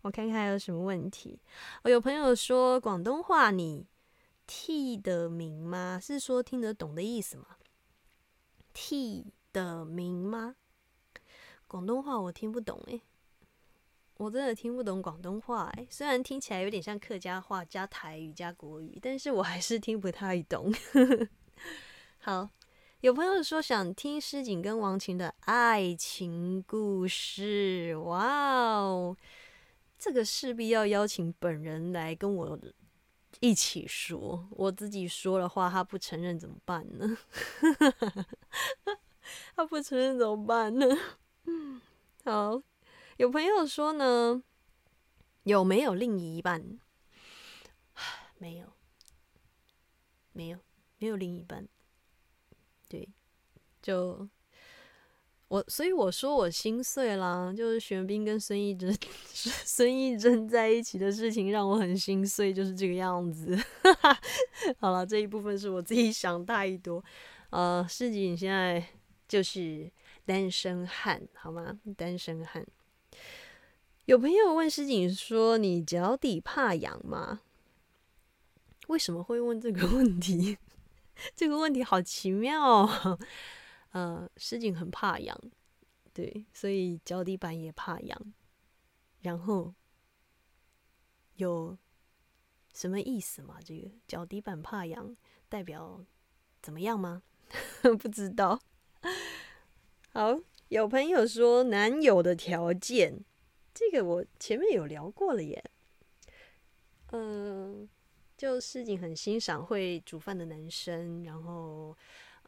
[0.00, 1.38] 我看看还有什么问题。
[1.82, 3.86] 我有朋友说广东话，你
[4.46, 6.00] 听得明吗？
[6.02, 7.44] 是说听得懂的意思吗？
[8.72, 10.56] 听得明吗？
[11.66, 13.02] 广东话我听不懂诶，
[14.16, 15.86] 我真的听不懂广东话诶。
[15.90, 20.72] 虽然听起来有点像客家话加台语加国语，但是我还是听不太懂。
[22.18, 22.48] 好。
[23.02, 28.24] 有朋友说想听诗景跟王琴的爱情故事，哇
[28.76, 29.16] 哦，
[29.98, 32.56] 这个势必要邀请本人来跟我
[33.40, 34.46] 一起说。
[34.52, 37.18] 我自己说的话，他不承认怎么办呢？
[39.56, 40.86] 他不承认怎么办呢？
[42.24, 42.62] 好，
[43.16, 44.44] 有朋友说呢，
[45.42, 46.78] 有没有另一半？
[48.38, 48.72] 没有，
[50.32, 50.58] 没有，
[50.98, 51.66] 没有另一半。
[52.92, 53.08] 对，
[53.80, 54.28] 就。
[55.48, 58.90] 我所以我说我心碎啦，就是玄彬跟孙艺珍
[59.30, 63.54] 孙艺珍在一起的事情让我很心碎，就是这个样子。
[64.80, 67.04] 好了，这一部分是我自己想太多。
[67.50, 68.82] 呃，世锦现在
[69.28, 69.92] 就是
[70.24, 71.78] 单身汉，好吗？
[71.98, 72.66] 单身汉。
[74.06, 77.42] 有朋友问诗锦说：“你脚底怕痒吗？”
[78.88, 80.56] 为什么会问这个问题？
[81.34, 83.18] 这个问题好奇妙哦。
[83.90, 85.38] 呃，诗锦很怕痒，
[86.12, 88.32] 对，所以脚底板也怕痒。
[89.20, 89.74] 然后
[91.36, 91.76] 有
[92.72, 93.58] 什么意思吗？
[93.64, 95.16] 这个脚底板怕痒
[95.48, 96.04] 代表
[96.62, 97.22] 怎么样吗？
[98.00, 98.60] 不知道。
[100.12, 103.24] 好，有朋友说男友的条件，
[103.74, 105.62] 这个我前面有聊过了耶。
[107.12, 107.88] 嗯，
[108.42, 111.96] 就诗锦很欣赏会煮饭的男生，然后。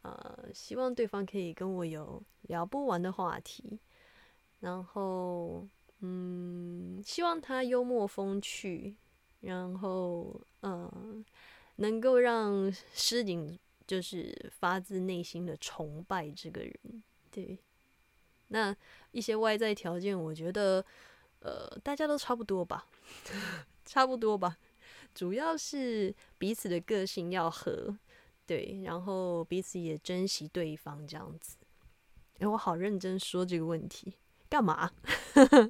[0.02, 3.78] 呃，希望对方可以跟我有聊不完的话题，
[4.60, 5.66] 然后，
[6.00, 8.94] 嗯，希望他幽默风趣，
[9.40, 11.24] 然后，嗯，
[11.76, 17.02] 能够让诗锦就是发自内心的崇拜这个人。
[17.30, 17.58] 对，
[18.48, 18.76] 那
[19.12, 20.84] 一些外在条件，我觉得，
[21.40, 22.86] 呃，大家都差不多吧，
[23.86, 24.58] 差不多吧，
[25.14, 27.96] 主要是彼此的个性要合。
[28.46, 31.56] 对，然后彼此也珍惜对方这样子。
[32.38, 34.14] 哎，我好认真说这个问题，
[34.50, 34.90] 干嘛？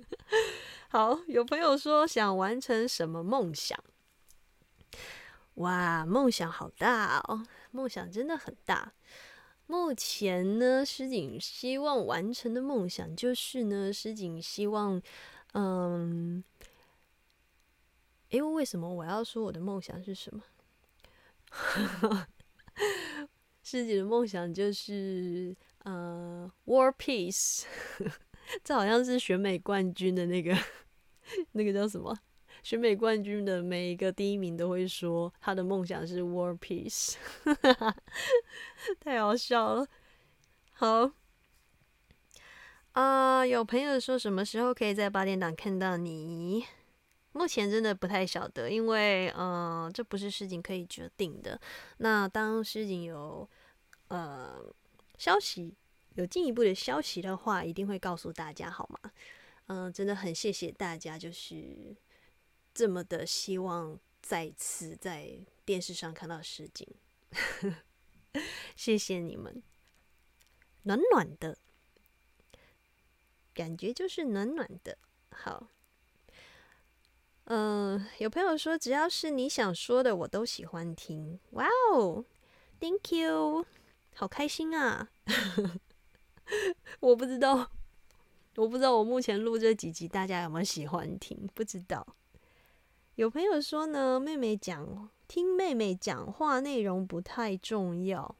[0.90, 3.78] 好，有朋友说想完成什么梦想？
[5.54, 8.92] 哇，梦想好大哦，梦想真的很大。
[9.66, 15.00] 目前呢，诗锦希望完成的梦想就是呢，诗锦希望，
[15.52, 16.42] 嗯，
[18.34, 20.42] 因为为什么我要说我的梦想是什么？
[23.62, 27.62] 自己的梦想就是呃，War Peace，
[28.64, 30.52] 这好像是选美冠军的那个
[31.52, 32.18] 那个叫什么？
[32.64, 37.14] 选美冠军的每一个第一名都会说他的梦想是 War Peace，
[38.98, 39.86] 太好笑了。
[40.72, 41.12] 好
[42.92, 46.64] 啊，有朋友说什么时候可以在八点档看到你？
[47.34, 51.60] 目前真的不太晓得，因为嗯，这不是事情可以决定的。
[51.98, 53.48] 那当事情有
[54.06, 54.64] 呃
[55.18, 55.74] 消息，
[56.14, 59.10] 有进一步的消息的话，一定会告诉大家，好吗？
[59.66, 61.96] 嗯，真的很谢谢大家，就是
[62.72, 66.86] 这么的希望再次在电视上看到实景，
[68.76, 69.60] 谢谢你们，
[70.84, 71.58] 暖暖的
[73.52, 74.96] 感觉就是暖暖的，
[75.30, 75.68] 好。
[77.44, 81.38] 嗯，有朋友说，只要是你想说的，我都喜欢听。
[81.50, 82.24] 哇哦
[82.80, 83.66] ，Thank you，
[84.14, 85.10] 好开心啊！
[87.00, 87.70] 我不知道，
[88.56, 91.46] 我不知道我目前录这几集，大家有没有喜欢听？
[91.52, 92.06] 不知道。
[93.16, 98.34] 有朋友说呢，妹妹讲听妹妹讲话内容不太重要。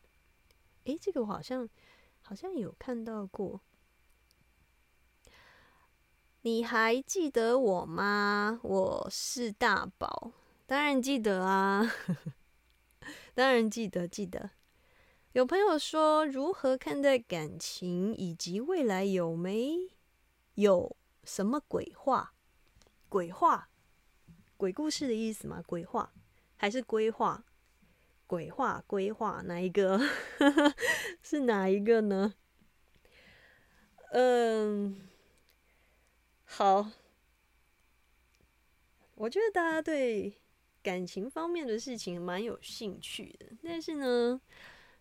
[0.85, 1.69] 诶，这个我好像
[2.23, 3.61] 好像有看到过。
[6.47, 8.61] 你还记得我吗？
[8.63, 10.33] 我是大宝，
[10.67, 11.91] 当然记得啊，
[13.33, 14.51] 当然记得，记得。
[15.33, 19.89] 有朋友说，如何看待感情以及未来有没
[20.57, 22.35] 有什么鬼话？
[23.09, 23.71] 鬼话？
[24.59, 25.63] 鬼故事的意思吗？
[25.67, 26.13] 鬼话
[26.57, 27.43] 还是规划？
[28.27, 29.99] 鬼话、规划哪一个？
[31.25, 32.35] 是哪一个呢？
[34.13, 35.09] 嗯。
[36.57, 36.89] 好，
[39.17, 40.33] 我觉得大家对
[40.85, 44.41] 感情方面的事情蛮有兴趣的，但是呢，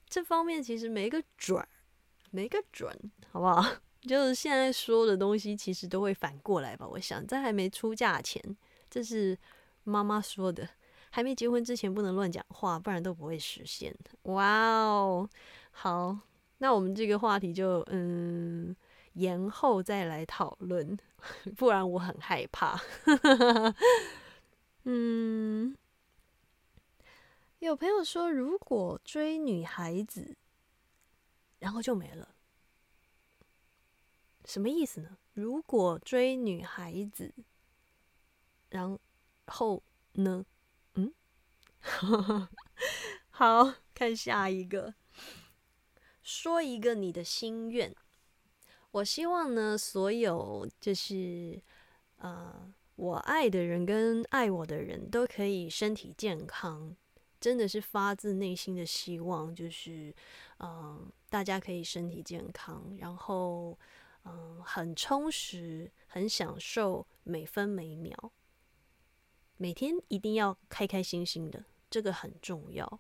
[0.10, 1.64] 这方面其实没个准，
[2.32, 2.92] 没个准，
[3.32, 3.64] 好不好？
[4.02, 6.88] 就是现在说的东西，其实都会反过来吧。
[6.88, 8.42] 我想，在还没出嫁前，
[8.90, 9.38] 这是
[9.84, 10.68] 妈妈说的，
[11.12, 13.96] 还没结婚之前不能乱讲话，不然都不会实现。
[14.24, 14.44] 哇
[14.88, 15.30] 哦，
[15.70, 16.18] 好，
[16.58, 18.76] 那我们这个话题就嗯。
[19.14, 20.98] 延后再来讨论，
[21.56, 22.80] 不然我很害怕。
[24.86, 25.78] 嗯，
[27.60, 30.36] 有朋友说，如果追女孩子，
[31.60, 32.36] 然后就没了，
[34.46, 35.18] 什么意思呢？
[35.34, 37.34] 如果追女孩子，
[38.70, 39.00] 然
[39.48, 39.82] 后
[40.14, 40.46] 呢？
[40.96, 41.14] 嗯，
[43.30, 44.96] 好看下一个，
[46.22, 47.96] 说一个你的心愿。
[48.94, 51.60] 我希望呢，所有就是
[52.18, 56.96] 呃，我爱的人跟爱我的人都可以身体健康，
[57.42, 60.14] 真的是发自内心的希望，就是
[60.60, 63.76] 嗯，大家可以身体健康，然后
[64.26, 68.32] 嗯，很充实，很享受每分每秒，
[69.58, 73.00] 每天一定要开开心心的，这个很重要。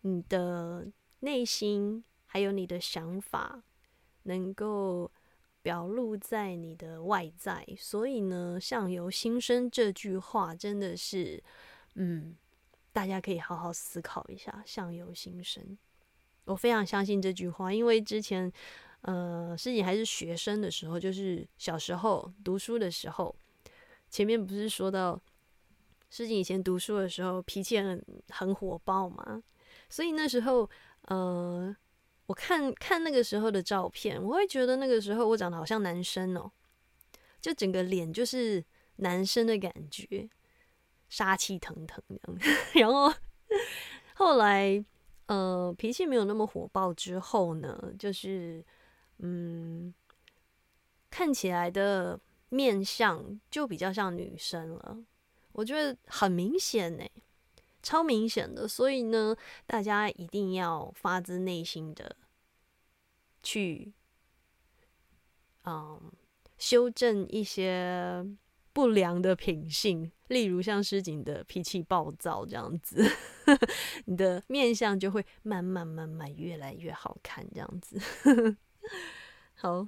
[0.00, 0.90] 你的
[1.20, 3.62] 内心还有你的想法。
[4.26, 5.10] 能够
[5.62, 11.42] 表露在你的外在，所以呢，“相由心生”这句话真的是，
[11.94, 12.36] 嗯，
[12.92, 15.76] 大家可以好好思考一下，“相由心生”。
[16.46, 18.52] 我非常相信这句话，因为之前，
[19.00, 23.34] 呃，师姐还是学生的时候，就是小时候读书的时候，
[24.08, 25.20] 前面不是说到
[26.10, 29.42] 师姐以前读书的时候脾气很很火爆嘛，
[29.88, 30.70] 所以那时候，
[31.02, 31.76] 呃。
[32.26, 36.50] 我看看那个时候的照片，我会觉得那个时候我长得好像男生哦，
[37.40, 38.64] 就整个脸就是
[38.96, 40.28] 男生的感觉，
[41.08, 42.90] 杀气腾腾这样。
[42.90, 43.12] 然后
[44.14, 44.84] 后来，
[45.26, 48.64] 呃，脾气没有那么火爆之后呢，就是
[49.18, 49.94] 嗯，
[51.10, 52.18] 看起来的
[52.48, 54.98] 面相就比较像女生了。
[55.52, 57.04] 我觉得很明显呢。
[57.86, 62.16] 超明显的，所以呢，大家一定要发自内心的
[63.44, 63.92] 去，
[65.64, 66.10] 嗯，
[66.58, 68.26] 修正一些
[68.72, 73.08] 不良的品性，例如像诗锦的脾气暴躁这样子，
[74.06, 78.56] 你的面相就会慢慢慢慢越来越好看，这样子。
[79.54, 79.86] 好，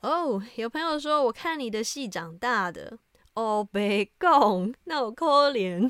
[0.00, 2.98] 哦，有朋友说，我看你的戏长大的。
[3.38, 5.88] 哦，别讲，那我可怜，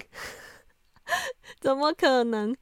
[1.58, 2.54] 怎么可能？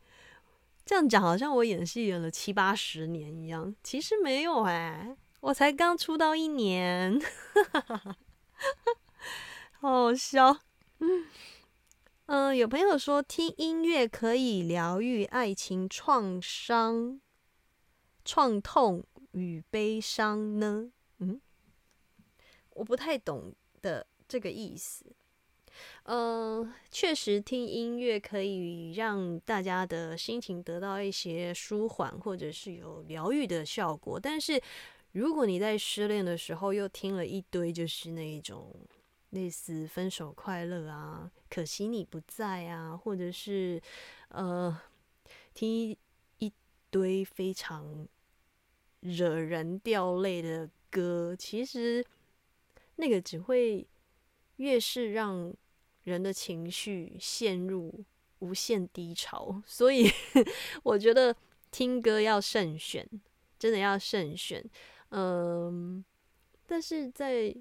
[0.84, 7.20] 这样讲好像我演戏演了七八十年一样，其实没有哎，我才刚出道一年，
[9.80, 10.56] 好笑。
[12.26, 17.20] 嗯，有朋友说听音乐可以疗愈爱情创伤、
[18.24, 20.92] 创痛与悲伤呢？
[21.18, 21.40] 嗯，
[22.74, 24.06] 我不太懂的。
[24.28, 25.04] 这个意思，
[26.04, 34.18] 嗯，确实听音乐可以让大家的心情得到一些舒缓，或者是有疗愈的效果。
[34.18, 34.60] 但是，
[35.12, 38.74] 如果你在失恋的时候又听了一堆，就是那一种
[39.30, 43.80] 类似分手快乐啊，可惜你不在啊，或者是
[44.30, 44.76] 呃，
[45.54, 45.96] 听
[46.38, 46.52] 一
[46.90, 48.08] 堆非常
[49.00, 52.04] 惹人掉泪的歌，其实
[52.96, 53.86] 那个只会。
[54.56, 55.54] 越是让
[56.04, 58.04] 人的情绪陷入
[58.38, 60.10] 无限低潮， 所以
[60.82, 61.34] 我觉得
[61.70, 63.06] 听歌要慎选，
[63.58, 64.64] 真的要慎选。
[65.10, 66.04] 嗯，
[66.66, 67.54] 但是在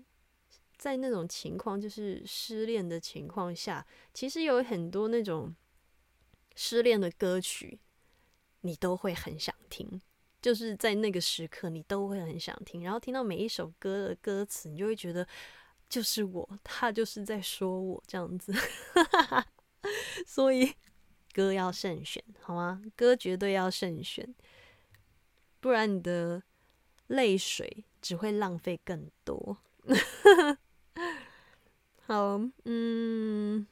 [0.78, 5.56] 在那种情况，就是失恋的情况下，其实有很多那种
[6.56, 7.80] 失恋的歌曲，
[8.62, 10.02] 你都会很想听。
[10.42, 15.28] 就是在那个时刻，你都会很想听，然后听到每一首歌的歌词，你就会觉得。
[15.90, 18.54] 就是我，他就是在说我这样子，
[20.26, 20.74] 所以
[21.34, 22.82] 歌要慎选，好吗？
[22.96, 24.36] 歌绝对要慎选，
[25.60, 26.44] 不然你的
[27.08, 29.58] 泪水只会浪费更多。
[32.08, 33.66] 好，嗯，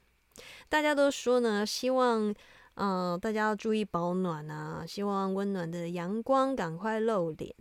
[0.70, 2.34] 大家都说呢，希望，
[2.76, 7.55] 嗯，大家要注意保暖啊，希望温暖的阳光赶快露脸，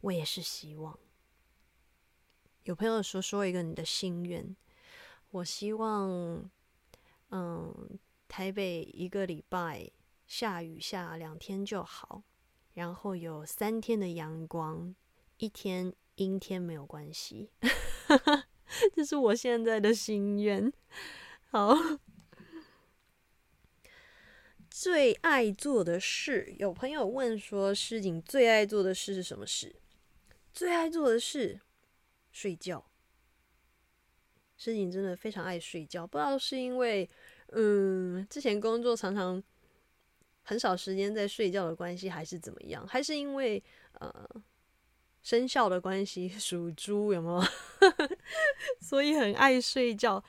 [0.00, 0.98] 我也是希望。
[2.68, 4.54] 有朋友说说一个你的心愿，
[5.30, 6.50] 我希望，
[7.30, 7.98] 嗯，
[8.28, 9.90] 台北一个礼拜
[10.26, 12.22] 下雨下两天就好，
[12.74, 14.94] 然后有三天的阳光，
[15.38, 17.48] 一天阴天没有关系，
[18.94, 20.70] 这是我现在的心愿。
[21.50, 21.74] 好，
[24.68, 29.76] 最爱做的事，有朋友问说，诗景最爱做的事是什么事？
[30.52, 31.62] 最爱做的事。
[32.32, 32.84] 睡觉，
[34.56, 36.06] 诗景真的非常爱睡觉。
[36.06, 37.08] 不知道是因为，
[37.48, 39.42] 嗯，之前工作常常
[40.42, 42.86] 很少时间在睡觉的关系，还是怎么样？
[42.86, 43.62] 还是因为
[43.94, 44.28] 呃
[45.22, 47.42] 生肖的关系，属猪有没有？
[48.80, 50.22] 所以很爱睡觉。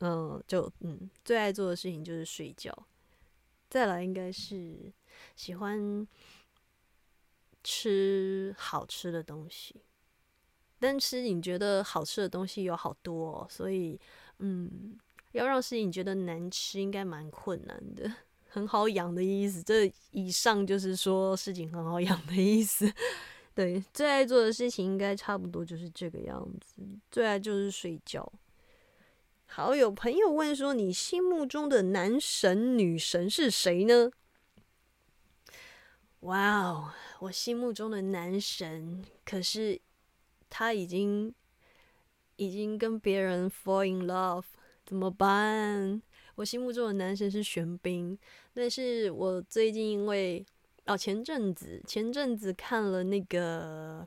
[0.00, 2.86] 嗯，就嗯，最爱做的事情就是睡觉。
[3.70, 4.92] 再来应该是
[5.34, 6.06] 喜欢
[7.64, 9.82] 吃好吃的东西。
[10.78, 13.98] 但是你觉得好吃的东西有好多，所以
[14.38, 14.96] 嗯，
[15.32, 18.12] 要让事情觉得难吃应该蛮困难的。
[18.48, 19.62] 很好养的意思。
[19.62, 22.90] 这以上就是说事情很好养的意思。
[23.54, 26.82] 对，最爱做的事情应该差不多就是这个样子。
[27.10, 28.30] 最爱就是睡觉。
[29.46, 34.10] 好，有朋友问说，你心目中的男神女神是谁呢？
[36.20, 39.80] 哇哦，我心目中的男神，可是
[40.50, 41.34] 他已经
[42.36, 44.44] 已经跟别人 fall in love，
[44.84, 46.00] 怎么办？
[46.34, 48.18] 我心目中的男神是玄彬，
[48.52, 50.44] 但是我最近因为
[50.86, 54.06] 哦前阵子前阵子看了那个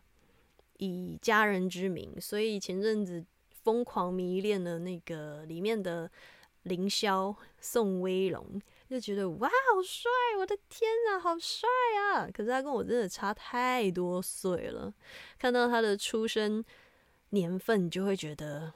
[0.78, 3.26] 以家人之名，所以前阵子。
[3.62, 6.10] 疯狂迷恋的那个里面的
[6.64, 8.60] 凌霄宋威龙，
[8.90, 10.10] 就觉得哇，好帅！
[10.40, 11.70] 我的天啊，好帅
[12.00, 12.28] 啊！
[12.34, 14.92] 可是他跟我真的差太多岁了。
[15.38, 16.64] 看到他的出生
[17.30, 18.74] 年份，就会觉得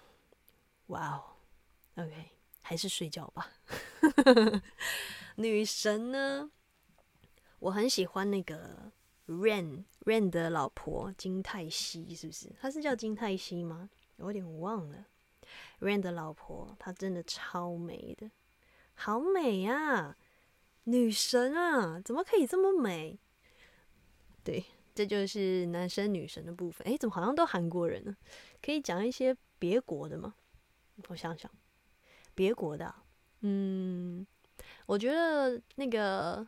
[0.87, 1.23] 哇哦
[1.95, 2.29] ，OK，
[2.61, 3.51] 还是睡觉吧。
[5.37, 6.51] 女神呢？
[7.57, 8.91] 我很喜欢那个
[9.27, 12.51] Rain Rain 的老婆金泰熙，是不是？
[12.61, 13.89] 她是叫金泰熙吗？
[14.17, 15.07] 有点忘了
[15.79, 18.29] ，Rain 的老婆，她真的超美的，
[18.95, 20.17] 好美啊，
[20.85, 23.19] 女神啊，怎么可以这么美？
[24.43, 24.63] 对，
[24.93, 26.87] 这就是男生女神的部分。
[26.87, 28.15] 哎，怎么好像都韩国人呢？
[28.61, 30.35] 可以讲一些别国的吗？
[31.07, 31.49] 我想想，
[32.35, 32.93] 别国的，
[33.41, 34.25] 嗯，
[34.85, 36.47] 我觉得那个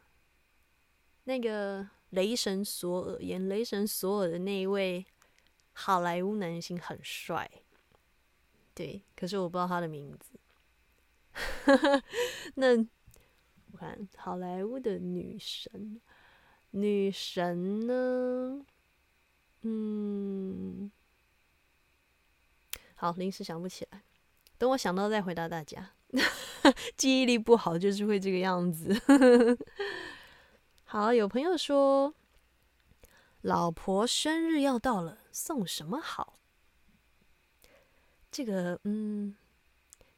[1.24, 5.06] 那个雷神索尔演雷神索尔的那一位。
[5.78, 7.52] 好莱坞男星很帅，
[8.74, 10.40] 对，可是我不知道他的名字。
[12.56, 12.78] 那
[13.72, 16.02] 我看好莱坞的女神，
[16.72, 18.66] 女神呢？
[19.62, 20.92] 嗯，
[22.96, 24.04] 好，临时想不起来，
[24.58, 25.92] 等我想到再回答大家。
[26.96, 28.94] 记忆力不好就是会这个样子。
[30.86, 32.14] 好，有朋友说。
[33.42, 36.40] 老婆生日要到了，送什么好？
[38.32, 39.36] 这个嗯，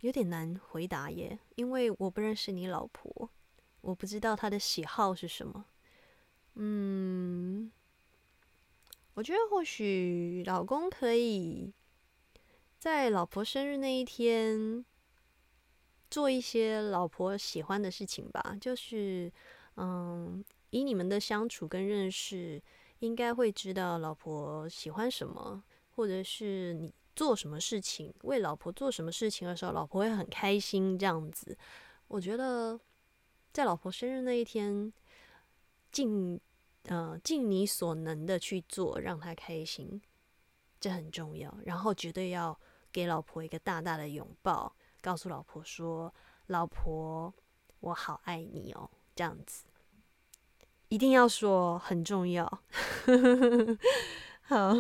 [0.08, 3.30] 有点难回答耶，因为我不认识你老婆，
[3.82, 5.66] 我不知道她的喜好是什么。
[6.56, 7.70] 嗯，
[9.16, 11.74] 我觉得或许老公可以
[12.80, 14.86] 在老婆生日那一天
[16.10, 19.30] 做一些老婆喜欢的事情吧，就是
[19.76, 22.64] 嗯，以你们的相处跟认识。
[23.00, 30.98] 应该会知道老婆喜欢什么，或者是你做什么事情，为老婆做什么事情的时候，老婆会很开心。
[31.00, 31.58] 这样子，
[32.08, 32.80] 我觉得
[33.52, 34.94] 在老婆生日那一天，
[35.92, 36.40] 尽
[36.84, 40.00] 呃尽你所能的去做，让她开心，
[40.80, 41.52] 这很重要。
[41.66, 42.58] 然后绝对要
[42.92, 46.14] 给老婆一个大大的拥抱，告诉老婆说
[46.46, 47.34] ：“老婆，
[47.80, 49.66] 我好爱你哦。”这样子。
[50.90, 52.46] 一定要说很重要，
[54.44, 54.74] 好，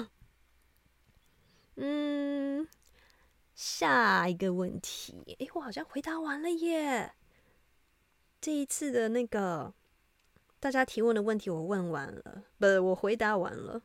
[1.77, 2.67] 嗯，
[3.53, 7.13] 下一个问题，诶，我好像回答完了耶。
[8.41, 9.73] 这一次的那个
[10.59, 13.81] 大家提问的问题我问完了，不，我回答完了，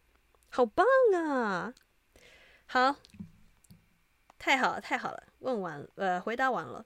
[0.49, 1.75] 好棒啊！
[2.67, 2.97] 好，
[4.39, 6.85] 太好了，太好了，问完，呃，回答完了。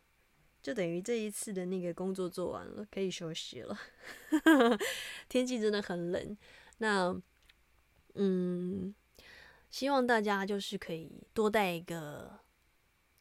[0.61, 3.79] 就等于这一次的那个工作做完了，可以休息了。
[5.29, 6.37] 天气真的很冷，
[6.79, 7.17] 那
[8.15, 8.93] 嗯，
[9.71, 12.39] 希望大家就是可以多带一个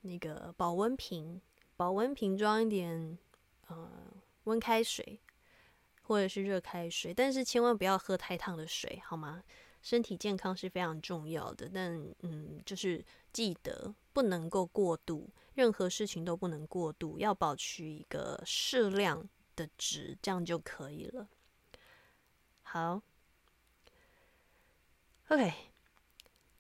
[0.02, 1.42] 那个保温瓶，
[1.76, 3.18] 保温瓶装一点
[3.68, 3.92] 呃
[4.46, 5.20] 温开水
[6.04, 9.44] 或者是热开水，但是千万不要喝太烫的水，好吗？
[9.82, 15.30] 身体健康是非常重要的，但嗯，就是记得不能够过度。
[15.54, 21.28] 任何事情都不能过度，要保持一个适量的值，这样就可以了。
[22.64, 23.00] 好
[25.30, 25.54] ，OK，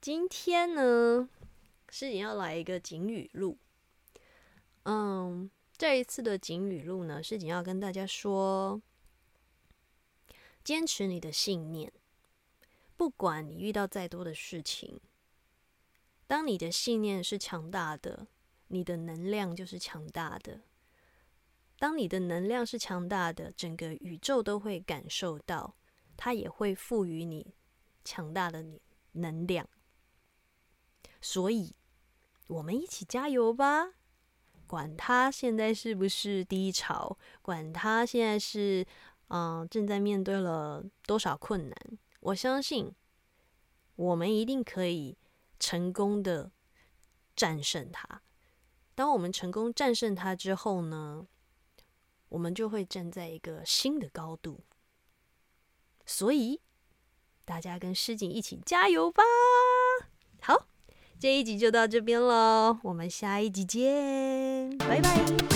[0.05, 1.27] 今天呢，
[1.89, 3.57] 是你要来一个警语录。
[4.83, 8.79] 嗯，这一次的警语录呢，是你要跟大家说，
[10.63, 11.91] 坚持你的信念，
[12.95, 15.01] 不管你遇到再多的事情，
[16.27, 18.27] 当你的信念是强大的。
[18.67, 20.61] 你的能量就是强大的。
[21.79, 25.75] 当你的能量是强大的，整个宇宙都会感受到，
[26.15, 27.55] 它也会赋予你
[28.03, 28.63] 强大的
[29.13, 29.67] 能量。
[31.25, 31.73] 所以，
[32.45, 33.93] 我们一起加油吧！
[34.67, 38.85] 管他现在是不是低潮，管他现在是
[39.29, 41.75] 嗯正在面对了多少困难，
[42.19, 42.93] 我相信
[43.95, 45.17] 我们一定可以
[45.59, 46.51] 成功的
[47.35, 48.21] 战胜它。
[48.93, 51.25] 当我们成功战胜它之后呢，
[52.29, 54.63] 我们就会站在一个新的高度。
[56.05, 56.61] 所以，
[57.43, 59.23] 大家跟诗景一起加油吧！
[60.39, 60.67] 好，
[61.19, 65.54] 这一集就到这边喽，我们下一集见，拜拜。